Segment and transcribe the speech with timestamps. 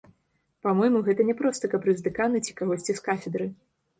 [0.67, 3.51] Па-мойму, гэта не проста капрыз дэкана ці кагосьці з кафедры.